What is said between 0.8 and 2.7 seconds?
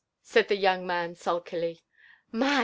man sulkily. *• My